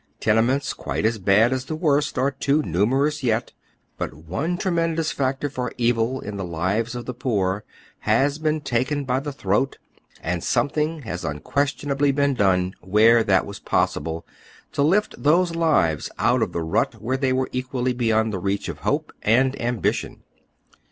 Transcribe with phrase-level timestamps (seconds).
[0.19, 3.53] Tene ments quite as bad as the worst are too numerous yet;
[3.99, 7.63] but one tremendous factor for evil in the lives of the poor
[7.99, 9.77] has been taken by the throat,
[10.23, 14.25] and something has unquestionably been done, where that was possible,
[14.71, 18.69] to lift tliose lives out of the rut where they were equally beyond tlie reach
[18.69, 20.23] of hope and of ambition.